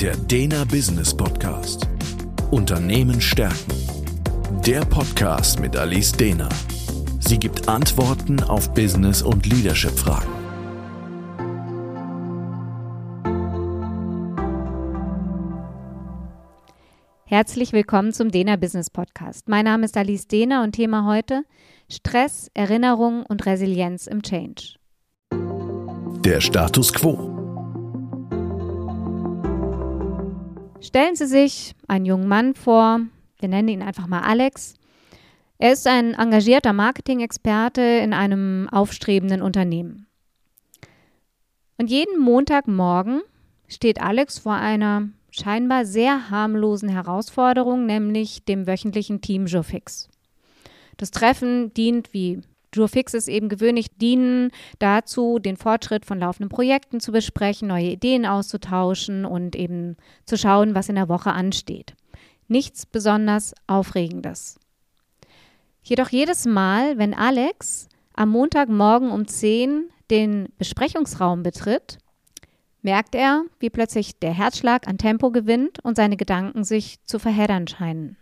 Der 0.00 0.14
Dena 0.14 0.64
Business 0.64 1.16
Podcast. 1.16 1.88
Unternehmen 2.50 3.18
stärken. 3.18 3.72
Der 4.66 4.80
Podcast 4.84 5.58
mit 5.58 5.74
Alice 5.74 6.12
Dena. 6.12 6.50
Sie 7.20 7.38
gibt 7.38 7.66
Antworten 7.66 8.42
auf 8.42 8.74
Business- 8.74 9.22
und 9.22 9.46
Leadership-Fragen. 9.46 10.28
Herzlich 17.24 17.72
willkommen 17.72 18.12
zum 18.12 18.30
Dena 18.30 18.56
Business 18.56 18.90
Podcast. 18.90 19.48
Mein 19.48 19.64
Name 19.64 19.86
ist 19.86 19.96
Alice 19.96 20.28
Dena 20.28 20.62
und 20.62 20.72
Thema 20.72 21.06
heute 21.06 21.44
Stress, 21.90 22.50
Erinnerung 22.52 23.24
und 23.24 23.46
Resilienz 23.46 24.06
im 24.06 24.22
Change. 24.22 24.74
Der 25.32 26.42
Status 26.42 26.92
quo. 26.92 27.35
Stellen 30.86 31.16
Sie 31.16 31.26
sich 31.26 31.74
einen 31.88 32.04
jungen 32.04 32.28
Mann 32.28 32.54
vor, 32.54 33.00
wir 33.40 33.48
nennen 33.48 33.66
ihn 33.66 33.82
einfach 33.82 34.06
mal 34.06 34.20
Alex. 34.20 34.74
Er 35.58 35.72
ist 35.72 35.84
ein 35.88 36.14
engagierter 36.14 36.72
Marketing-Experte 36.72 37.82
in 37.82 38.12
einem 38.12 38.68
aufstrebenden 38.70 39.42
Unternehmen. 39.42 40.06
Und 41.76 41.90
jeden 41.90 42.20
Montagmorgen 42.20 43.22
steht 43.66 44.00
Alex 44.00 44.38
vor 44.38 44.52
einer 44.52 45.08
scheinbar 45.32 45.86
sehr 45.86 46.30
harmlosen 46.30 46.88
Herausforderung, 46.88 47.84
nämlich 47.84 48.44
dem 48.44 48.68
wöchentlichen 48.68 49.20
Team 49.20 49.46
Jofix. 49.46 50.08
Das 50.98 51.10
Treffen 51.10 51.74
dient, 51.74 52.14
wie 52.14 52.42
Jurfixes 52.76 53.28
eben 53.28 53.48
gewöhnlich 53.48 53.88
dienen 53.96 54.50
dazu, 54.78 55.38
den 55.38 55.56
Fortschritt 55.56 56.04
von 56.04 56.20
laufenden 56.20 56.48
Projekten 56.48 57.00
zu 57.00 57.12
besprechen, 57.12 57.68
neue 57.68 57.90
Ideen 57.90 58.26
auszutauschen 58.26 59.24
und 59.24 59.56
eben 59.56 59.96
zu 60.24 60.36
schauen, 60.36 60.74
was 60.74 60.88
in 60.88 60.94
der 60.94 61.08
Woche 61.08 61.32
ansteht. 61.32 61.94
Nichts 62.48 62.86
besonders 62.86 63.54
Aufregendes. 63.66 64.60
Jedoch 65.82 66.08
jedes 66.08 66.46
Mal, 66.46 66.98
wenn 66.98 67.14
Alex 67.14 67.88
am 68.14 68.30
Montagmorgen 68.30 69.10
um 69.10 69.26
10 69.26 69.88
den 70.10 70.48
Besprechungsraum 70.58 71.42
betritt, 71.42 71.98
merkt 72.82 73.14
er, 73.14 73.44
wie 73.58 73.70
plötzlich 73.70 74.18
der 74.18 74.32
Herzschlag 74.32 74.86
an 74.86 74.98
Tempo 74.98 75.30
gewinnt 75.30 75.84
und 75.84 75.96
seine 75.96 76.16
Gedanken 76.16 76.64
sich 76.64 77.02
zu 77.04 77.18
verheddern 77.18 77.66
scheinen. 77.66 78.16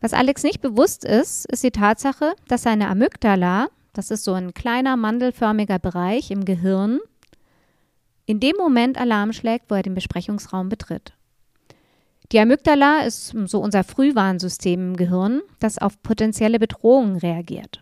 Was 0.00 0.14
Alex 0.14 0.42
nicht 0.42 0.60
bewusst 0.62 1.04
ist, 1.04 1.44
ist 1.46 1.62
die 1.62 1.70
Tatsache, 1.70 2.34
dass 2.48 2.62
seine 2.62 2.88
Amygdala, 2.88 3.68
das 3.92 4.10
ist 4.10 4.24
so 4.24 4.32
ein 4.32 4.54
kleiner 4.54 4.96
mandelförmiger 4.96 5.78
Bereich 5.78 6.30
im 6.30 6.44
Gehirn, 6.44 7.00
in 8.24 8.40
dem 8.40 8.56
Moment 8.56 8.96
Alarm 8.98 9.32
schlägt, 9.32 9.70
wo 9.70 9.74
er 9.74 9.82
den 9.82 9.94
Besprechungsraum 9.94 10.68
betritt. 10.68 11.12
Die 12.32 12.38
Amygdala 12.38 13.00
ist 13.00 13.34
so 13.46 13.60
unser 13.60 13.84
Frühwarnsystem 13.84 14.90
im 14.90 14.96
Gehirn, 14.96 15.42
das 15.58 15.78
auf 15.78 16.00
potenzielle 16.02 16.58
Bedrohungen 16.58 17.16
reagiert. 17.16 17.80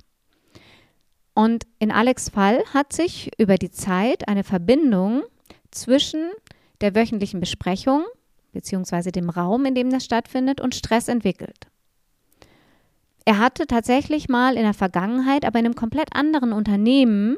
Und 1.35 1.67
in 1.79 1.93
Alex 1.93 2.31
Fall 2.31 2.65
hat 2.73 2.93
sich 2.93 3.31
über 3.39 3.57
die 3.57 3.71
Zeit 3.71 4.27
eine 4.27 4.43
Verbindung 4.43 5.23
zwischen 5.71 6.31
der 6.81 6.97
wöchentlichen 6.97 7.39
Besprechung 7.39 8.05
bzw. 8.53 9.13
dem 9.13 9.31
Raum, 9.31 9.67
in 9.67 9.75
dem 9.75 9.91
das 9.91 10.05
stattfindet, 10.05 10.61
und 10.61 10.75
Stress 10.75 11.07
entwickelt. 11.07 11.68
Er 13.29 13.39
hatte 13.39 13.67
tatsächlich 13.67 14.31
mal 14.31 14.57
in 14.57 14.63
der 14.63 14.73
Vergangenheit, 14.73 15.45
aber 15.45 15.59
in 15.59 15.67
einem 15.67 15.75
komplett 15.75 16.17
anderen 16.17 16.51
Unternehmen, 16.51 17.37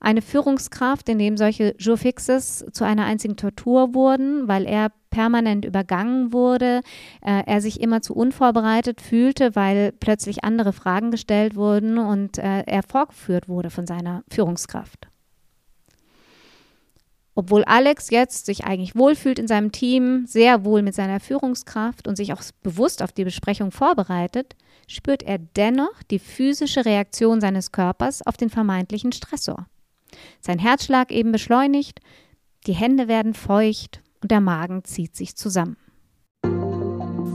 eine 0.00 0.20
Führungskraft, 0.20 1.08
in 1.08 1.20
dem 1.20 1.36
solche 1.36 1.76
Jour-Fixes 1.78 2.66
zu 2.72 2.82
einer 2.82 3.04
einzigen 3.04 3.36
Tortur 3.36 3.94
wurden, 3.94 4.48
weil 4.48 4.66
er 4.66 4.90
permanent 5.10 5.64
übergangen 5.64 6.32
wurde, 6.32 6.80
äh, 7.24 7.44
er 7.46 7.60
sich 7.60 7.80
immer 7.80 8.02
zu 8.02 8.16
unvorbereitet 8.16 9.00
fühlte, 9.00 9.54
weil 9.54 9.92
plötzlich 9.92 10.42
andere 10.42 10.72
Fragen 10.72 11.12
gestellt 11.12 11.54
wurden 11.54 11.98
und 11.98 12.38
äh, 12.38 12.62
er 12.62 12.82
vorgeführt 12.82 13.48
wurde 13.48 13.70
von 13.70 13.86
seiner 13.86 14.24
Führungskraft. 14.28 15.06
Obwohl 17.36 17.62
Alex 17.62 18.10
jetzt 18.10 18.46
sich 18.46 18.64
eigentlich 18.64 18.96
wohlfühlt 18.96 19.38
in 19.38 19.46
seinem 19.46 19.70
Team, 19.70 20.24
sehr 20.26 20.64
wohl 20.64 20.82
mit 20.82 20.96
seiner 20.96 21.20
Führungskraft 21.20 22.08
und 22.08 22.16
sich 22.16 22.32
auch 22.32 22.42
bewusst 22.64 23.04
auf 23.04 23.12
die 23.12 23.22
Besprechung 23.22 23.70
vorbereitet, 23.70 24.56
spürt 24.86 25.22
er 25.22 25.38
dennoch 25.38 26.02
die 26.10 26.18
physische 26.18 26.84
Reaktion 26.84 27.40
seines 27.40 27.72
Körpers 27.72 28.26
auf 28.26 28.36
den 28.36 28.50
vermeintlichen 28.50 29.12
Stressor. 29.12 29.66
Sein 30.40 30.58
Herzschlag 30.58 31.10
eben 31.10 31.32
beschleunigt, 31.32 32.00
die 32.66 32.74
Hände 32.74 33.08
werden 33.08 33.34
feucht 33.34 34.02
und 34.20 34.30
der 34.30 34.40
Magen 34.40 34.84
zieht 34.84 35.16
sich 35.16 35.36
zusammen. 35.36 35.76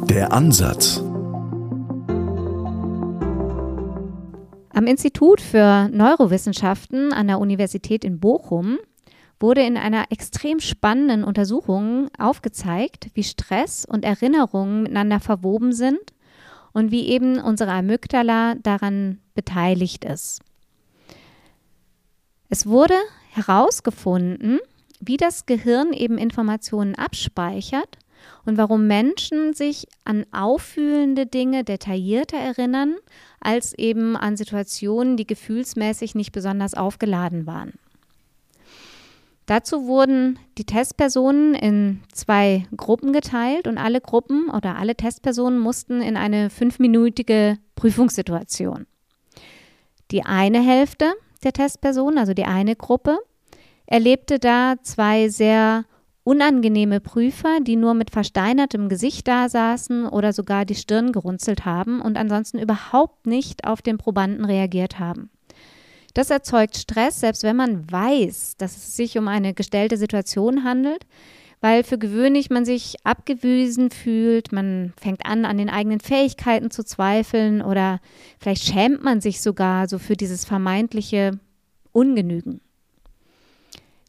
Der 0.09 0.31
Ansatz. 0.31 1.03
Am 4.73 4.85
Institut 4.85 5.41
für 5.41 5.89
Neurowissenschaften 5.89 7.11
an 7.11 7.27
der 7.27 7.39
Universität 7.39 8.05
in 8.05 8.19
Bochum 8.19 8.77
wurde 9.39 9.61
in 9.61 9.75
einer 9.75 10.05
extrem 10.11 10.59
spannenden 10.59 11.23
Untersuchung 11.23 12.09
aufgezeigt, 12.17 13.07
wie 13.13 13.23
Stress 13.23 13.85
und 13.85 14.05
Erinnerungen 14.05 14.83
miteinander 14.83 15.19
verwoben 15.19 15.73
sind 15.73 16.13
und 16.77 16.91
wie 16.91 17.07
eben 17.07 17.39
unsere 17.39 17.71
Amygdala 17.71 18.53
daran 18.53 19.17
beteiligt 19.33 20.05
ist. 20.05 20.41
Es 22.49 22.67
wurde 22.67 22.93
herausgefunden, 23.31 24.59
wie 24.99 25.17
das 25.17 25.47
Gehirn 25.47 25.91
eben 25.91 26.19
Informationen 26.19 26.93
abspeichert 26.93 27.97
und 28.45 28.59
warum 28.59 28.85
Menschen 28.85 29.55
sich 29.55 29.87
an 30.05 30.27
auffühlende 30.31 31.25
Dinge 31.25 31.63
detaillierter 31.63 32.37
erinnern 32.37 32.97
als 33.39 33.73
eben 33.73 34.15
an 34.15 34.37
Situationen, 34.37 35.17
die 35.17 35.25
gefühlsmäßig 35.25 36.13
nicht 36.13 36.31
besonders 36.31 36.75
aufgeladen 36.75 37.47
waren. 37.47 37.73
Dazu 39.47 39.87
wurden 39.87 40.37
die 40.57 40.65
Testpersonen 40.65 41.55
in 41.55 42.01
zwei 42.11 42.67
Gruppen 42.75 43.13
geteilt 43.13 43.65
und 43.65 43.77
alle 43.77 44.01
Gruppen 44.01 44.49
oder 44.49 44.75
alle 44.75 44.93
Testpersonen 44.93 45.57
mussten 45.57 46.01
in 46.01 46.17
eine 46.17 46.49
fünfminütige 46.49 47.57
Prüfungssituation. 47.75 48.85
Die 50.11 50.23
eine 50.25 50.61
Hälfte 50.61 51.13
der 51.45 51.53
Testpersonen, 51.53 52.19
also 52.19 52.33
die 52.33 52.43
eine 52.43 52.75
Gruppe, 52.75 53.19
erlebte 53.85 54.37
da 54.37 54.75
zwei 54.81 55.29
sehr 55.29 55.85
unangenehme 56.25 56.99
Prüfer, 56.99 57.59
die 57.61 57.77
nur 57.77 57.93
mit 57.93 58.11
versteinertem 58.11 58.89
Gesicht 58.89 59.29
da 59.29 59.47
saßen 59.47 60.09
oder 60.09 60.33
sogar 60.33 60.65
die 60.65 60.75
Stirn 60.75 61.13
gerunzelt 61.13 61.63
haben 61.63 62.01
und 62.01 62.17
ansonsten 62.17 62.59
überhaupt 62.59 63.25
nicht 63.27 63.65
auf 63.65 63.81
den 63.81 63.97
Probanden 63.97 64.43
reagiert 64.43 64.99
haben. 64.99 65.29
Das 66.17 66.31
erzeugt 66.31 66.75
Stress, 66.75 67.19
selbst 67.19 67.43
wenn 67.43 67.55
man 67.55 67.91
weiß, 67.91 68.57
dass 68.57 68.75
es 68.75 68.95
sich 68.95 69.19
um 69.19 69.27
eine 69.27 69.53
gestellte 69.53 69.97
Situation 69.97 70.63
handelt, 70.63 71.05
weil 71.61 71.83
für 71.83 71.99
gewöhnlich 71.99 72.49
man 72.49 72.65
sich 72.65 72.95
abgewiesen 73.03 73.91
fühlt, 73.91 74.51
man 74.51 74.93
fängt 74.99 75.27
an, 75.27 75.45
an 75.45 75.59
den 75.59 75.69
eigenen 75.69 75.99
Fähigkeiten 75.99 76.71
zu 76.71 76.83
zweifeln 76.83 77.61
oder 77.61 77.99
vielleicht 78.39 78.63
schämt 78.63 79.03
man 79.03 79.21
sich 79.21 79.41
sogar 79.41 79.87
so 79.87 79.99
für 79.99 80.15
dieses 80.15 80.43
vermeintliche 80.43 81.39
Ungenügen. 81.91 82.61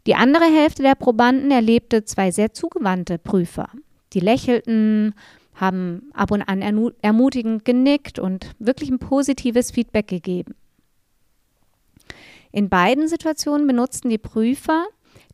Die 0.06 0.14
andere 0.14 0.44
Hälfte 0.44 0.82
der 0.82 0.94
Probanden 0.94 1.50
erlebte 1.50 2.06
zwei 2.06 2.30
sehr 2.30 2.54
zugewandte 2.54 3.18
Prüfer. 3.18 3.68
Die 4.14 4.20
lächelten, 4.20 5.14
haben 5.54 6.08
ab 6.14 6.30
und 6.30 6.40
an 6.40 6.62
ermutigend 7.02 7.66
genickt 7.66 8.18
und 8.18 8.54
wirklich 8.58 8.88
ein 8.88 8.98
positives 8.98 9.72
Feedback 9.72 10.08
gegeben. 10.08 10.54
In 12.52 12.68
beiden 12.68 13.08
Situationen 13.08 13.66
benutzten 13.66 14.10
die 14.10 14.18
Prüfer 14.18 14.86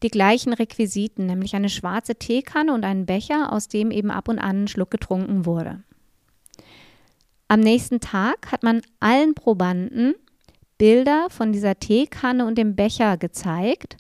die 0.02 0.10
gleichen 0.10 0.52
Requisiten, 0.52 1.27
nämlich 1.27 1.54
eine 1.54 1.68
schwarze 1.68 2.16
Teekanne 2.16 2.72
und 2.74 2.84
einen 2.84 3.06
Becher, 3.06 3.53
aus 3.53 3.68
dem 3.68 3.91
eben 3.91 4.10
ab 4.10 4.28
und 4.28 4.39
an 4.39 4.65
ein 4.65 4.68
Schluck 4.68 4.91
getrunken 4.91 5.47
wurde. 5.47 5.83
Am 7.48 7.60
nächsten 7.60 8.00
Tag 8.00 8.50
hat 8.53 8.62
man 8.62 8.83
allen 9.00 9.34
Probanden 9.34 10.15
Bilder 10.77 11.28
von 11.30 11.53
dieser 11.53 11.78
Teekanne 11.78 12.47
und 12.47 12.59
dem 12.59 12.74
Becher 12.74 13.16
gezeigt 13.16 13.97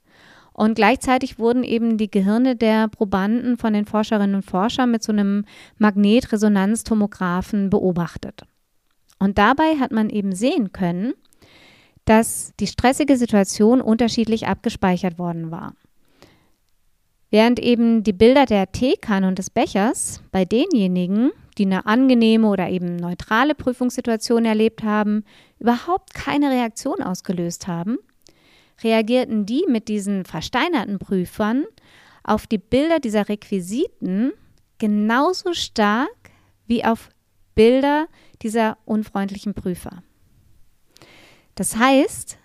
und 0.52 0.74
gleichzeitig 0.76 1.38
wurden 1.38 1.64
eben 1.64 1.98
die 1.98 2.10
Gehirne 2.10 2.56
der 2.56 2.88
Probanden 2.88 3.56
von 3.56 3.72
den 3.72 3.86
Forscherinnen 3.86 4.36
und 4.36 4.44
Forschern 4.44 4.90
mit 4.90 5.02
so 5.02 5.12
einem 5.12 5.44
Magnetresonanztomographen 5.78 7.70
beobachtet. 7.70 8.42
Und 9.18 9.36
dabei 9.38 9.76
hat 9.80 9.90
man 9.90 10.10
eben 10.10 10.34
sehen 10.34 10.72
können, 10.72 11.14
dass 12.04 12.52
die 12.60 12.66
stressige 12.66 13.16
Situation 13.16 13.80
unterschiedlich 13.80 14.46
abgespeichert 14.46 15.18
worden 15.18 15.50
war. 15.50 15.74
Während 17.30 17.58
eben 17.58 18.04
die 18.04 18.12
Bilder 18.12 18.46
der 18.46 18.70
Teekanne 18.70 19.26
und 19.26 19.38
des 19.38 19.50
Bechers 19.50 20.20
bei 20.30 20.44
denjenigen, 20.44 21.32
die 21.58 21.64
eine 21.64 21.86
angenehme 21.86 22.48
oder 22.48 22.68
eben 22.68 22.96
neutrale 22.96 23.54
Prüfungssituation 23.54 24.44
erlebt 24.44 24.82
haben, 24.82 25.24
überhaupt 25.58 26.14
keine 26.14 26.50
Reaktion 26.50 27.02
ausgelöst 27.02 27.66
haben, 27.66 27.98
reagierten 28.82 29.46
die 29.46 29.64
mit 29.68 29.88
diesen 29.88 30.24
versteinerten 30.24 30.98
Prüfern 30.98 31.64
auf 32.22 32.46
die 32.46 32.58
Bilder 32.58 33.00
dieser 33.00 33.28
Requisiten 33.28 34.32
genauso 34.78 35.54
stark 35.54 36.08
wie 36.66 36.84
auf 36.84 37.10
Bilder 37.54 38.06
dieser 38.42 38.78
unfreundlichen 38.84 39.54
Prüfer. 39.54 40.02
Das 41.54 41.76
heißt, 41.76 42.38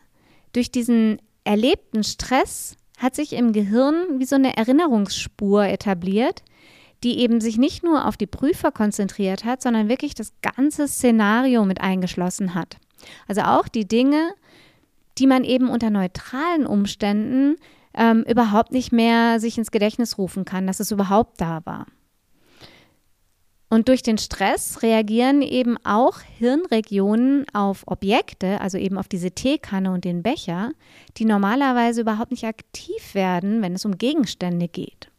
durch 0.54 0.72
diesen 0.72 1.22
erlebten 1.44 2.04
Stress 2.04 2.76
hat 2.98 3.16
sich 3.16 3.34
im 3.34 3.54
Gehirn 3.54 4.20
wie 4.20 4.26
so 4.26 4.36
eine 4.36 4.58
Erinnerungsspur 4.58 5.66
etabliert, 5.66 6.44
die 7.04 7.20
eben 7.20 7.40
sich 7.40 7.58
nicht 7.58 7.84
nur 7.84 8.06
auf 8.06 8.18
die 8.18 8.28
Prüfer 8.28 8.72
konzentriert 8.72 9.46
hat, 9.46 9.62
sondern 9.62 9.88
wirklich 9.88 10.16
das 10.16 10.34
ganze 10.42 10.88
Szenario 10.88 11.64
mit 11.64 11.80
eingeschlossen 11.80 12.56
hat. 12.56 12.78
Also 13.28 13.42
auch 13.42 13.68
die 13.70 13.88
Dinge, 13.88 14.34
die 15.18 15.28
man 15.28 15.44
eben 15.44 15.70
unter 15.70 15.90
neutralen 15.90 16.66
Umständen 16.66 17.56
ähm, 17.94 18.24
überhaupt 18.28 18.72
nicht 18.72 18.92
mehr 18.92 19.40
sich 19.40 19.58
ins 19.58 19.72
Gedächtnis 19.72 20.18
rufen 20.18 20.44
kann, 20.44 20.68
dass 20.68 20.80
es 20.80 20.92
überhaupt 20.92 21.40
da 21.40 21.62
war. 21.66 21.86
Und 23.70 23.88
durch 23.88 24.02
den 24.02 24.18
Stress 24.18 24.82
reagieren 24.82 25.44
eben 25.44 25.78
auch 25.86 26.22
Hirnregionen 26.22 27.46
auf 27.54 27.84
Objekte, 27.86 28.60
also 28.62 28.80
eben 28.80 28.98
auf 28.98 29.08
diese 29.08 29.30
Teekanne 29.30 29.92
und 29.92 30.06
den 30.06 30.24
Becher, 30.24 30.72
die 31.18 31.26
normalerweise 31.26 32.02
überhaupt 32.02 32.32
nicht 32.32 32.46
aktiv 32.46 33.14
werden, 33.14 33.62
wenn 33.62 33.74
es 33.74 33.86
um 33.86 34.00
Gegenstände 34.00 34.68
geht. 34.68 35.12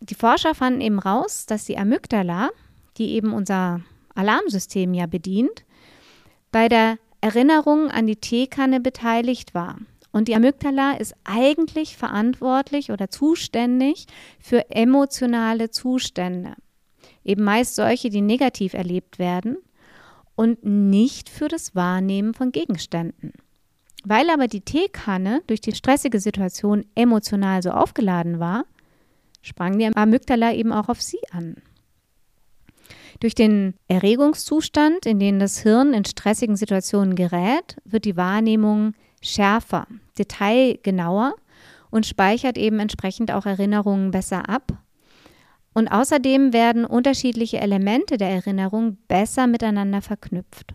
Die 0.00 0.14
Forscher 0.14 0.54
fanden 0.54 0.80
eben 0.80 1.00
raus, 1.00 1.46
dass 1.46 1.64
die 1.64 1.76
Amygdala, 1.76 2.50
die 2.98 3.14
eben 3.14 3.32
unser 3.32 3.80
Alarmsystem 4.14 4.94
ja 4.94 5.06
bedient, 5.06 5.64
bei 6.52 6.68
der 6.68 6.98
Erinnerung 7.20 7.90
an 7.90 8.06
die 8.06 8.16
Teekanne 8.16 8.78
beteiligt 8.78 9.54
war. 9.54 9.78
Und 10.12 10.28
die 10.28 10.36
Amygdala 10.36 10.92
ist 10.92 11.14
eigentlich 11.24 11.96
verantwortlich 11.96 12.92
oder 12.92 13.10
zuständig 13.10 14.06
für 14.38 14.70
emotionale 14.70 15.70
Zustände. 15.70 16.54
Eben 17.26 17.42
meist 17.42 17.74
solche, 17.74 18.08
die 18.08 18.20
negativ 18.20 18.72
erlebt 18.72 19.18
werden 19.18 19.56
und 20.36 20.64
nicht 20.64 21.28
für 21.28 21.48
das 21.48 21.74
Wahrnehmen 21.74 22.34
von 22.34 22.52
Gegenständen. 22.52 23.32
Weil 24.04 24.30
aber 24.30 24.46
die 24.46 24.60
Teekanne 24.60 25.42
durch 25.48 25.60
die 25.60 25.74
stressige 25.74 26.20
Situation 26.20 26.84
emotional 26.94 27.64
so 27.64 27.70
aufgeladen 27.70 28.38
war, 28.38 28.64
sprang 29.42 29.76
die 29.76 29.90
Amygdala 29.92 30.52
eben 30.52 30.70
auch 30.70 30.88
auf 30.88 31.02
sie 31.02 31.18
an. 31.32 31.56
Durch 33.18 33.34
den 33.34 33.74
Erregungszustand, 33.88 35.04
in 35.04 35.18
den 35.18 35.40
das 35.40 35.58
Hirn 35.58 35.94
in 35.94 36.04
stressigen 36.04 36.54
Situationen 36.54 37.16
gerät, 37.16 37.76
wird 37.84 38.04
die 38.04 38.16
Wahrnehmung 38.16 38.92
schärfer, 39.20 39.88
detailgenauer 40.16 41.34
und 41.90 42.06
speichert 42.06 42.56
eben 42.56 42.78
entsprechend 42.78 43.32
auch 43.32 43.46
Erinnerungen 43.46 44.12
besser 44.12 44.48
ab. 44.48 44.78
Und 45.76 45.88
außerdem 45.88 46.54
werden 46.54 46.86
unterschiedliche 46.86 47.58
Elemente 47.58 48.16
der 48.16 48.30
Erinnerung 48.30 48.96
besser 49.08 49.46
miteinander 49.46 50.00
verknüpft. 50.00 50.72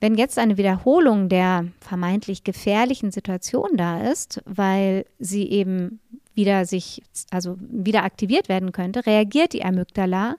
Wenn 0.00 0.16
jetzt 0.16 0.36
eine 0.36 0.56
Wiederholung 0.56 1.28
der 1.28 1.68
vermeintlich 1.78 2.42
gefährlichen 2.42 3.12
Situation 3.12 3.76
da 3.76 4.02
ist, 4.10 4.42
weil 4.46 5.06
sie 5.20 5.48
eben 5.48 6.00
wieder 6.34 6.64
sich, 6.64 7.04
also 7.30 7.56
wieder 7.60 8.02
aktiviert 8.02 8.48
werden 8.48 8.72
könnte, 8.72 9.06
reagiert 9.06 9.52
die 9.52 9.64
Amygdala 9.64 10.34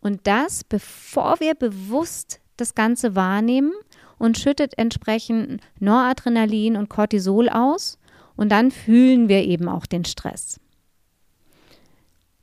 und 0.00 0.26
das, 0.26 0.64
bevor 0.64 1.40
wir 1.40 1.54
bewusst 1.56 2.40
das 2.56 2.74
Ganze 2.74 3.14
wahrnehmen 3.14 3.74
und 4.16 4.38
schüttet 4.38 4.78
entsprechend 4.78 5.60
Noradrenalin 5.78 6.76
und 6.76 6.88
Cortisol 6.88 7.50
aus 7.50 7.98
und 8.34 8.50
dann 8.50 8.70
fühlen 8.70 9.28
wir 9.28 9.44
eben 9.44 9.68
auch 9.68 9.84
den 9.84 10.06
Stress. 10.06 10.58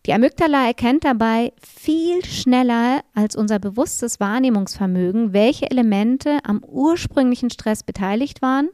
Die 0.05 0.13
Amygdala 0.13 0.67
erkennt 0.67 1.05
dabei 1.05 1.53
viel 1.61 2.25
schneller 2.25 3.03
als 3.13 3.37
unser 3.37 3.59
bewusstes 3.59 4.19
Wahrnehmungsvermögen, 4.19 5.31
welche 5.31 5.71
Elemente 5.71 6.39
am 6.43 6.61
ursprünglichen 6.61 7.49
Stress 7.49 7.83
beteiligt 7.83 8.41
waren 8.41 8.69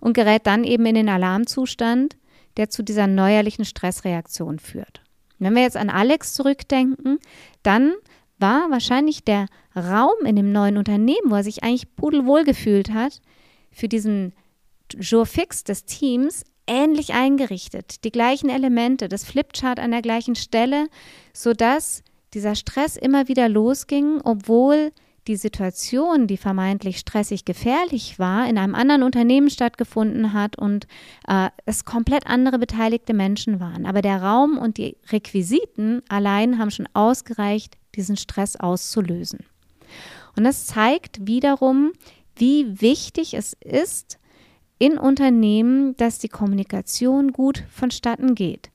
und 0.00 0.14
gerät 0.14 0.46
dann 0.46 0.64
eben 0.64 0.86
in 0.86 0.94
den 0.94 1.10
Alarmzustand, 1.10 2.16
der 2.56 2.70
zu 2.70 2.82
dieser 2.82 3.06
neuerlichen 3.06 3.66
Stressreaktion 3.66 4.58
führt. 4.58 5.02
Wenn 5.38 5.54
wir 5.54 5.62
jetzt 5.62 5.76
an 5.76 5.90
Alex 5.90 6.32
zurückdenken, 6.32 7.18
dann 7.62 7.92
war 8.38 8.70
wahrscheinlich 8.70 9.22
der 9.22 9.46
Raum 9.76 10.24
in 10.24 10.34
dem 10.34 10.50
neuen 10.50 10.78
Unternehmen, 10.78 11.30
wo 11.30 11.34
er 11.34 11.44
sich 11.44 11.62
eigentlich 11.62 11.94
pudelwohl 11.94 12.44
gefühlt 12.44 12.90
hat, 12.92 13.20
für 13.70 13.86
diesen 13.86 14.32
Jour 14.98 15.26
fix 15.26 15.62
des 15.62 15.84
Teams 15.84 16.44
ähnlich 16.70 17.12
eingerichtet. 17.12 18.04
Die 18.04 18.12
gleichen 18.12 18.48
Elemente, 18.48 19.08
das 19.08 19.24
Flipchart 19.24 19.80
an 19.80 19.90
der 19.90 20.02
gleichen 20.02 20.36
Stelle, 20.36 20.86
sodass 21.34 22.02
dieser 22.32 22.54
Stress 22.54 22.96
immer 22.96 23.26
wieder 23.26 23.48
losging, 23.48 24.20
obwohl 24.22 24.92
die 25.26 25.36
Situation, 25.36 26.26
die 26.26 26.36
vermeintlich 26.36 26.98
stressig 26.98 27.44
gefährlich 27.44 28.18
war, 28.18 28.48
in 28.48 28.56
einem 28.56 28.74
anderen 28.74 29.02
Unternehmen 29.02 29.50
stattgefunden 29.50 30.32
hat 30.32 30.56
und 30.56 30.86
äh, 31.28 31.50
es 31.66 31.84
komplett 31.84 32.26
andere 32.26 32.58
beteiligte 32.58 33.14
Menschen 33.14 33.60
waren. 33.60 33.84
Aber 33.84 34.00
der 34.00 34.22
Raum 34.22 34.56
und 34.56 34.78
die 34.78 34.96
Requisiten 35.10 36.02
allein 36.08 36.58
haben 36.58 36.70
schon 36.70 36.88
ausgereicht, 36.94 37.76
diesen 37.96 38.16
Stress 38.16 38.56
auszulösen. 38.56 39.40
Und 40.36 40.44
das 40.44 40.66
zeigt 40.66 41.26
wiederum, 41.26 41.92
wie 42.36 42.80
wichtig 42.80 43.34
es 43.34 43.54
ist 43.60 44.19
in 44.80 44.98
Unternehmen, 44.98 45.94
dass 45.98 46.18
die 46.18 46.28
Kommunikation 46.28 47.32
gut 47.32 47.62
vonstatten 47.70 48.34
geht. 48.34 48.70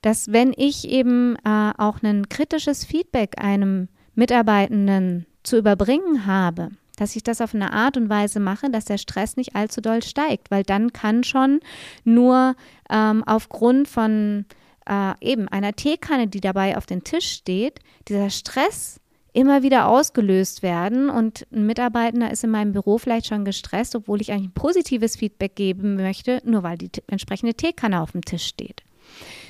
Dass 0.00 0.32
wenn 0.32 0.54
ich 0.56 0.88
eben 0.88 1.36
äh, 1.44 1.72
auch 1.76 2.02
ein 2.02 2.28
kritisches 2.28 2.84
Feedback 2.84 3.42
einem 3.42 3.88
Mitarbeitenden 4.14 5.26
zu 5.42 5.58
überbringen 5.58 6.26
habe, 6.26 6.70
dass 6.96 7.16
ich 7.16 7.24
das 7.24 7.40
auf 7.40 7.54
eine 7.54 7.72
Art 7.72 7.96
und 7.96 8.08
Weise 8.08 8.38
mache, 8.40 8.70
dass 8.70 8.84
der 8.84 8.98
Stress 8.98 9.36
nicht 9.36 9.56
allzu 9.56 9.80
doll 9.80 10.02
steigt, 10.02 10.50
weil 10.50 10.62
dann 10.62 10.92
kann 10.92 11.24
schon 11.24 11.60
nur 12.04 12.54
ähm, 12.88 13.24
aufgrund 13.26 13.88
von 13.88 14.46
äh, 14.88 15.12
eben 15.20 15.48
einer 15.48 15.72
Teekanne, 15.72 16.28
die 16.28 16.40
dabei 16.40 16.76
auf 16.76 16.86
dem 16.86 17.02
Tisch 17.02 17.30
steht, 17.30 17.80
dieser 18.08 18.30
Stress 18.30 19.00
immer 19.38 19.62
wieder 19.62 19.86
ausgelöst 19.86 20.64
werden 20.64 21.08
und 21.08 21.46
ein 21.52 21.64
Mitarbeiter 21.64 22.28
ist 22.28 22.42
in 22.42 22.50
meinem 22.50 22.72
Büro 22.72 22.98
vielleicht 22.98 23.26
schon 23.26 23.44
gestresst, 23.44 23.94
obwohl 23.94 24.20
ich 24.20 24.32
eigentlich 24.32 24.48
ein 24.48 24.54
positives 24.54 25.14
Feedback 25.14 25.54
geben 25.54 25.94
möchte, 25.94 26.42
nur 26.44 26.64
weil 26.64 26.76
die 26.76 26.90
entsprechende 27.06 27.54
Teekanne 27.54 28.02
auf 28.02 28.10
dem 28.10 28.24
Tisch 28.24 28.44
steht. 28.44 28.82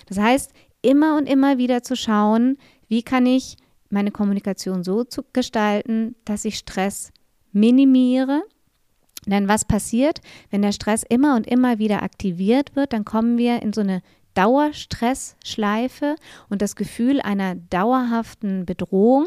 Das 0.06 0.18
heißt, 0.18 0.52
immer 0.82 1.16
und 1.16 1.26
immer 1.26 1.56
wieder 1.56 1.82
zu 1.82 1.96
schauen, 1.96 2.58
wie 2.88 3.02
kann 3.02 3.24
ich 3.24 3.56
meine 3.88 4.10
Kommunikation 4.10 4.84
so 4.84 5.06
gestalten, 5.32 6.16
dass 6.26 6.44
ich 6.44 6.58
Stress 6.58 7.10
minimiere. 7.52 8.42
Denn 9.24 9.48
was 9.48 9.64
passiert, 9.64 10.20
wenn 10.50 10.60
der 10.60 10.72
Stress 10.72 11.02
immer 11.02 11.34
und 11.34 11.46
immer 11.46 11.78
wieder 11.78 12.02
aktiviert 12.02 12.76
wird, 12.76 12.92
dann 12.92 13.06
kommen 13.06 13.38
wir 13.38 13.62
in 13.62 13.72
so 13.72 13.80
eine 13.80 14.02
Dauerstressschleife 14.34 16.16
und 16.50 16.60
das 16.60 16.76
Gefühl 16.76 17.22
einer 17.22 17.54
dauerhaften 17.54 18.66
Bedrohung. 18.66 19.26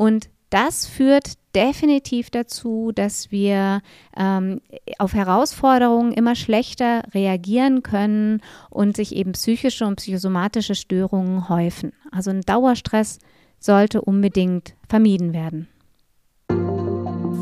Und 0.00 0.30
das 0.48 0.86
führt 0.86 1.34
definitiv 1.54 2.30
dazu, 2.30 2.90
dass 2.90 3.30
wir 3.30 3.82
ähm, 4.16 4.62
auf 4.98 5.12
Herausforderungen 5.12 6.12
immer 6.12 6.36
schlechter 6.36 7.02
reagieren 7.12 7.82
können 7.82 8.40
und 8.70 8.96
sich 8.96 9.14
eben 9.14 9.32
psychische 9.32 9.84
und 9.84 9.96
psychosomatische 9.96 10.74
Störungen 10.74 11.50
häufen. 11.50 11.92
Also 12.12 12.30
ein 12.30 12.40
Dauerstress 12.40 13.18
sollte 13.58 14.00
unbedingt 14.00 14.74
vermieden 14.88 15.34
werden. 15.34 15.68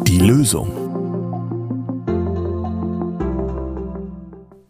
Die 0.08 0.18
Lösung. 0.18 0.87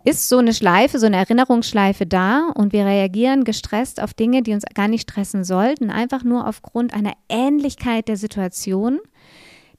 Ist 0.04 0.28
so 0.28 0.38
eine 0.38 0.54
Schleife, 0.54 0.98
so 0.98 1.06
eine 1.06 1.16
Erinnerungsschleife 1.16 2.06
da 2.06 2.50
und 2.54 2.72
wir 2.72 2.86
reagieren 2.86 3.44
gestresst 3.44 4.02
auf 4.02 4.14
Dinge, 4.14 4.42
die 4.42 4.54
uns 4.54 4.64
gar 4.74 4.88
nicht 4.88 5.10
stressen 5.10 5.44
sollten, 5.44 5.90
einfach 5.90 6.24
nur 6.24 6.46
aufgrund 6.46 6.94
einer 6.94 7.12
Ähnlichkeit 7.28 8.08
der 8.08 8.16
Situation, 8.16 9.00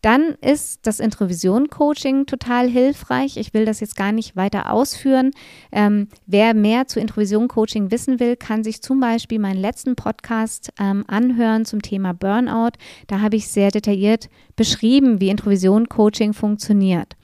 dann 0.01 0.35
ist 0.41 0.87
das 0.87 1.01
Introvision-Coaching 1.01 2.25
total 2.25 2.69
hilfreich. 2.69 3.35
Ich 3.35 3.53
will 3.53 3.65
das 3.65 3.81
jetzt 3.81 3.97
gar 3.97 4.13
nicht 4.13 4.37
weiter 4.37 4.71
ausführen. 4.71 5.31
Ähm, 5.73 6.07
wer 6.25 6.53
mehr 6.53 6.87
zu 6.87 7.01
Introvision-Coaching 7.01 7.91
wissen 7.91 8.19
will, 8.19 8.37
kann 8.37 8.63
sich 8.63 8.81
zum 8.81 9.01
Beispiel 9.01 9.39
meinen 9.39 9.59
letzten 9.59 9.95
Podcast 9.97 10.71
ähm, 10.79 11.03
anhören 11.07 11.65
zum 11.65 11.81
Thema 11.81 12.13
Burnout. 12.13 12.77
Da 13.07 13.19
habe 13.19 13.35
ich 13.35 13.49
sehr 13.49 13.71
detailliert 13.71 14.29
beschrieben, 14.55 15.19
wie 15.19 15.29
Introvision-Coaching 15.29 16.33
funktioniert. 16.33 17.17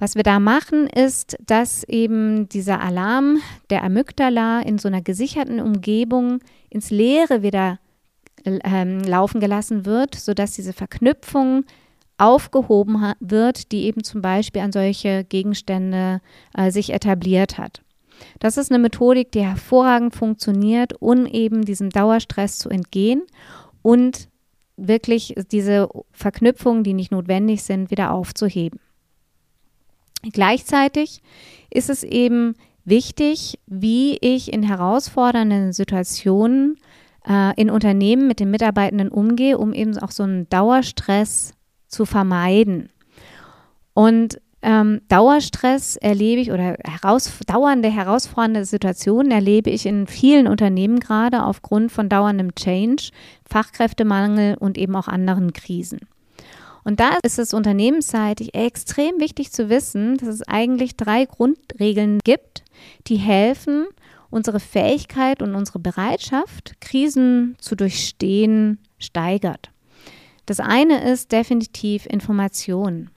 Was 0.00 0.14
wir 0.14 0.22
da 0.22 0.40
machen, 0.40 0.86
ist, 0.86 1.36
dass 1.44 1.84
eben 1.84 2.48
dieser 2.48 2.80
Alarm 2.80 3.36
der 3.68 3.84
Amygdala 3.84 4.62
in 4.62 4.78
so 4.78 4.88
einer 4.88 5.02
gesicherten 5.02 5.60
Umgebung 5.60 6.40
ins 6.70 6.90
Leere 6.90 7.42
wieder 7.42 7.78
ähm, 8.46 9.00
laufen 9.04 9.40
gelassen 9.40 9.84
wird, 9.84 10.14
sodass 10.14 10.52
diese 10.52 10.72
Verknüpfung 10.72 11.64
aufgehoben 12.16 13.12
wird, 13.20 13.72
die 13.72 13.84
eben 13.84 14.02
zum 14.02 14.22
Beispiel 14.22 14.62
an 14.62 14.72
solche 14.72 15.22
Gegenstände 15.24 16.22
äh, 16.54 16.70
sich 16.70 16.94
etabliert 16.94 17.58
hat. 17.58 17.82
Das 18.38 18.56
ist 18.56 18.72
eine 18.72 18.78
Methodik, 18.78 19.32
die 19.32 19.44
hervorragend 19.44 20.14
funktioniert, 20.14 20.94
um 21.00 21.26
eben 21.26 21.66
diesem 21.66 21.90
Dauerstress 21.90 22.58
zu 22.58 22.70
entgehen 22.70 23.22
und 23.82 24.28
wirklich 24.78 25.34
diese 25.52 25.90
Verknüpfungen, 26.10 26.84
die 26.84 26.94
nicht 26.94 27.12
notwendig 27.12 27.62
sind, 27.62 27.90
wieder 27.90 28.12
aufzuheben. 28.12 28.80
Gleichzeitig 30.22 31.22
ist 31.70 31.90
es 31.90 32.02
eben 32.02 32.54
wichtig, 32.84 33.58
wie 33.66 34.18
ich 34.20 34.52
in 34.52 34.62
herausfordernden 34.62 35.72
Situationen 35.72 36.76
äh, 37.26 37.58
in 37.60 37.70
Unternehmen 37.70 38.26
mit 38.26 38.40
den 38.40 38.50
Mitarbeitenden 38.50 39.08
umgehe, 39.08 39.58
um 39.58 39.72
eben 39.72 39.96
auch 39.98 40.10
so 40.10 40.22
einen 40.22 40.48
Dauerstress 40.48 41.52
zu 41.86 42.04
vermeiden. 42.06 42.90
Und 43.94 44.40
ähm, 44.62 45.00
Dauerstress 45.08 45.96
erlebe 45.96 46.42
ich 46.42 46.52
oder 46.52 46.76
heraus, 46.84 47.32
dauernde, 47.46 47.90
herausfordernde 47.90 48.66
Situationen 48.66 49.32
erlebe 49.32 49.70
ich 49.70 49.86
in 49.86 50.06
vielen 50.06 50.46
Unternehmen 50.46 51.00
gerade 51.00 51.44
aufgrund 51.44 51.90
von 51.90 52.10
dauerndem 52.10 52.54
Change, 52.54 53.10
Fachkräftemangel 53.48 54.56
und 54.58 54.76
eben 54.76 54.94
auch 54.96 55.08
anderen 55.08 55.54
Krisen. 55.54 56.00
Und 56.84 57.00
da 57.00 57.18
ist 57.22 57.38
es 57.38 57.54
unternehmensseitig 57.54 58.54
extrem 58.54 59.20
wichtig 59.20 59.52
zu 59.52 59.68
wissen, 59.68 60.16
dass 60.16 60.28
es 60.28 60.48
eigentlich 60.48 60.96
drei 60.96 61.26
Grundregeln 61.26 62.18
gibt, 62.24 62.64
die 63.06 63.16
helfen, 63.16 63.86
unsere 64.30 64.60
Fähigkeit 64.60 65.42
und 65.42 65.54
unsere 65.54 65.78
Bereitschaft, 65.78 66.80
Krisen 66.80 67.56
zu 67.58 67.74
durchstehen, 67.74 68.78
steigert. 68.98 69.70
Das 70.46 70.60
eine 70.60 71.10
ist 71.10 71.32
definitiv 71.32 72.06
Information. 72.06 73.10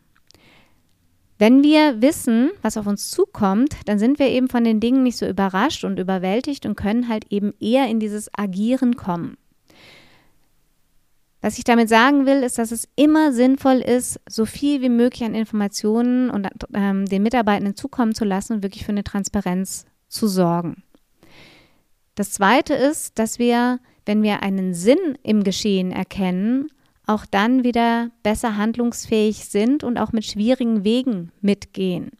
Wenn 1.39 1.63
wir 1.63 2.01
wissen, 2.01 2.51
was 2.61 2.77
auf 2.77 2.87
uns 2.87 3.09
zukommt, 3.09 3.75
dann 3.85 3.99
sind 3.99 4.19
wir 4.19 4.27
eben 4.27 4.49
von 4.49 4.63
den 4.63 4.79
Dingen 4.79 5.03
nicht 5.03 5.17
so 5.17 5.27
überrascht 5.27 5.83
und 5.83 5.99
überwältigt 5.99 6.65
und 6.65 6.75
können 6.75 7.09
halt 7.09 7.25
eben 7.31 7.53
eher 7.59 7.87
in 7.87 7.99
dieses 7.99 8.29
Agieren 8.37 8.95
kommen. 8.95 9.35
Was 11.43 11.57
ich 11.57 11.65
damit 11.65 11.89
sagen 11.89 12.25
will, 12.25 12.41
ist, 12.41 12.57
dass 12.57 12.71
es 12.71 12.87
immer 12.95 13.33
sinnvoll 13.33 13.81
ist, 13.81 14.17
so 14.29 14.45
viel 14.45 14.81
wie 14.81 14.87
möglich 14.87 15.25
an 15.25 15.35
Informationen 15.35 16.29
und 16.29 16.47
ähm, 16.73 17.05
den 17.05 17.21
Mitarbeitenden 17.21 17.75
zukommen 17.75 18.15
zu 18.15 18.23
lassen 18.23 18.53
und 18.53 18.63
wirklich 18.63 18.85
für 18.85 18.93
eine 18.93 19.03
Transparenz 19.03 19.85
zu 20.07 20.27
sorgen. 20.29 20.83
Das 22.15 22.31
Zweite 22.31 22.73
ist, 22.75 23.19
dass 23.19 23.39
wir, 23.39 23.81
wenn 24.05 24.23
wir 24.23 24.41
einen 24.41 24.73
Sinn 24.73 25.17
im 25.21 25.43
Geschehen 25.43 25.91
erkennen, 25.91 26.69
auch 27.07 27.25
dann 27.25 27.65
wieder 27.65 28.09
besser 28.23 28.55
handlungsfähig 28.55 29.43
sind 29.43 29.83
und 29.83 29.97
auch 29.97 30.13
mit 30.13 30.23
schwierigen 30.23 30.85
Wegen 30.85 31.33
mitgehen. 31.41 32.11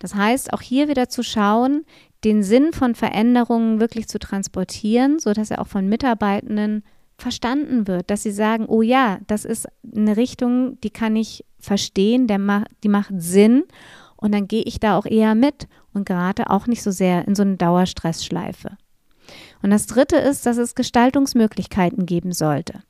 Das 0.00 0.16
heißt, 0.16 0.52
auch 0.52 0.60
hier 0.60 0.88
wieder 0.88 1.08
zu 1.08 1.22
schauen, 1.22 1.84
den 2.24 2.42
Sinn 2.42 2.72
von 2.72 2.96
Veränderungen 2.96 3.78
wirklich 3.78 4.08
zu 4.08 4.18
transportieren, 4.18 5.20
sodass 5.20 5.52
er 5.52 5.60
auch 5.60 5.68
von 5.68 5.88
Mitarbeitenden 5.88 6.82
verstanden 7.18 7.86
wird, 7.86 8.10
dass 8.10 8.22
sie 8.22 8.30
sagen, 8.30 8.66
oh 8.66 8.82
ja, 8.82 9.18
das 9.26 9.44
ist 9.44 9.66
eine 9.94 10.16
Richtung, 10.16 10.80
die 10.82 10.90
kann 10.90 11.16
ich 11.16 11.44
verstehen, 11.58 12.26
der 12.26 12.38
ma 12.38 12.64
die 12.84 12.88
macht 12.88 13.12
Sinn 13.16 13.64
und 14.16 14.32
dann 14.32 14.48
gehe 14.48 14.62
ich 14.62 14.80
da 14.80 14.98
auch 14.98 15.06
eher 15.06 15.34
mit 15.34 15.66
und 15.92 16.06
gerate 16.06 16.50
auch 16.50 16.66
nicht 16.66 16.82
so 16.82 16.90
sehr 16.90 17.26
in 17.26 17.34
so 17.34 17.42
eine 17.42 17.56
Dauerstressschleife. 17.56 18.76
Und 19.62 19.70
das 19.70 19.86
Dritte 19.86 20.16
ist, 20.16 20.46
dass 20.46 20.58
es 20.58 20.74
Gestaltungsmöglichkeiten 20.74 22.06
geben 22.06 22.32
sollte. 22.32 22.82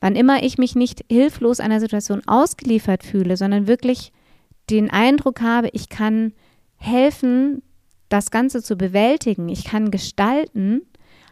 Wann 0.00 0.16
immer 0.16 0.42
ich 0.42 0.58
mich 0.58 0.74
nicht 0.74 1.04
hilflos 1.08 1.60
einer 1.60 1.80
Situation 1.80 2.22
ausgeliefert 2.26 3.04
fühle, 3.04 3.36
sondern 3.36 3.68
wirklich 3.68 4.12
den 4.68 4.90
Eindruck 4.90 5.40
habe, 5.40 5.68
ich 5.72 5.88
kann 5.88 6.32
helfen, 6.76 7.62
das 8.08 8.30
Ganze 8.30 8.62
zu 8.62 8.76
bewältigen, 8.76 9.48
ich 9.48 9.64
kann 9.64 9.90
gestalten, 9.90 10.82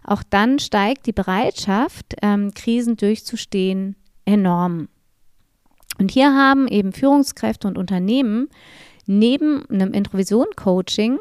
auch 0.05 0.23
dann 0.29 0.59
steigt 0.59 1.07
die 1.07 1.13
Bereitschaft, 1.13 2.17
ähm, 2.23 2.53
Krisen 2.55 2.97
durchzustehen, 2.97 3.97
enorm. 4.25 4.89
Und 5.99 6.11
hier 6.11 6.35
haben 6.35 6.67
eben 6.69 6.93
Führungskräfte 6.93 7.69
und 7.69 7.77
Unternehmen 7.77 8.49
neben 9.07 9.69
einem 9.69 9.93
Introvision-Coaching 9.93 11.19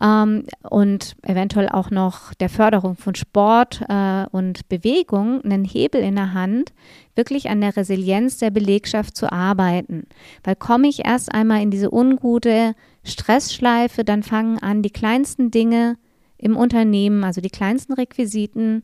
ähm, 0.00 0.44
und 0.68 1.16
eventuell 1.22 1.68
auch 1.68 1.90
noch 1.90 2.34
der 2.34 2.48
Förderung 2.48 2.96
von 2.96 3.14
Sport 3.14 3.82
äh, 3.88 4.24
und 4.32 4.68
Bewegung 4.68 5.42
einen 5.44 5.64
Hebel 5.64 6.00
in 6.00 6.16
der 6.16 6.32
Hand, 6.32 6.72
wirklich 7.14 7.50
an 7.50 7.60
der 7.60 7.76
Resilienz 7.76 8.38
der 8.38 8.50
Belegschaft 8.50 9.16
zu 9.16 9.30
arbeiten. 9.30 10.06
Weil 10.42 10.56
komme 10.56 10.88
ich 10.88 11.04
erst 11.04 11.32
einmal 11.32 11.62
in 11.62 11.70
diese 11.70 11.92
ungute 11.92 12.74
Stressschleife, 13.04 14.04
dann 14.04 14.22
fangen 14.22 14.58
an, 14.58 14.82
die 14.82 14.90
kleinsten 14.90 15.50
Dinge 15.50 15.96
im 16.40 16.56
Unternehmen, 16.56 17.22
also 17.22 17.40
die 17.40 17.50
kleinsten 17.50 17.92
Requisiten, 17.92 18.82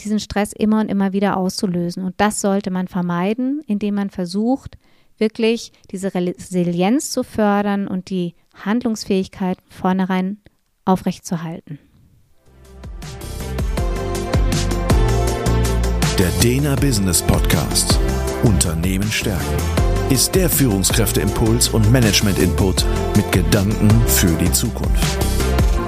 diesen 0.00 0.20
Stress 0.20 0.52
immer 0.52 0.80
und 0.80 0.90
immer 0.90 1.12
wieder 1.12 1.38
auszulösen. 1.38 2.04
Und 2.04 2.14
das 2.18 2.40
sollte 2.40 2.70
man 2.70 2.86
vermeiden, 2.86 3.62
indem 3.66 3.94
man 3.94 4.10
versucht, 4.10 4.76
wirklich 5.16 5.72
diese 5.90 6.14
Resilienz 6.14 7.10
zu 7.10 7.22
fördern 7.22 7.88
und 7.88 8.10
die 8.10 8.34
Handlungsfähigkeit 8.54 9.58
vornherein 9.68 10.38
aufrechtzuerhalten. 10.84 11.78
Der 16.18 16.30
Dena 16.42 16.76
Business 16.76 17.22
Podcast 17.22 17.98
Unternehmen 18.42 19.10
stärken 19.10 19.56
ist 20.10 20.34
der 20.34 20.48
Führungskräfteimpuls 20.48 21.70
und 21.70 21.90
Management-Input 21.90 22.84
mit 23.16 23.32
Gedanken 23.32 23.90
für 24.06 24.32
die 24.36 24.52
Zukunft. 24.52 25.45